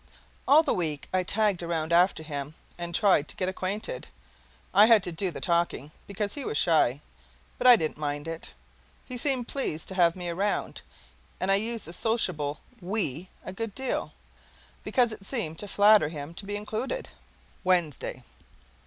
[0.47, 4.07] All the week I tagged around after him and tried to get acquainted.
[4.73, 7.01] I had to do the talking, because he was shy,
[7.59, 8.55] but I didn't mind it.
[9.05, 10.81] He seemed pleased to have me around,
[11.39, 14.11] and I used the sociable "we" a good deal,
[14.83, 17.09] because it seemed to flatter him to be included.
[17.63, 18.23] WEDNESDAY.